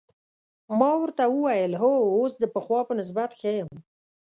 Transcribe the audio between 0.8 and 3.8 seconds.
ورته وویل: هو، اوس د پخوا په نسبت ښه یم.